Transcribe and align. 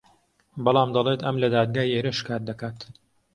بەڵام 0.63 0.89
دەڵێت 0.95 1.21
ئەم 1.25 1.35
لە 1.43 1.47
دادگای 1.55 1.93
ئێرە 1.93 2.11
شکات 2.19 2.41
دەکات 2.49 2.79